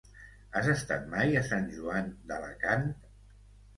[0.59, 2.89] Has estat mai a Sant Joan d'Alacant?